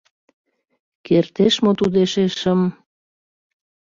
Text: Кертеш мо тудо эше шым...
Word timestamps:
Кертеш 1.05 1.55
мо 1.63 1.71
тудо 1.79 1.97
эше 2.05 2.25
шым... 2.39 2.61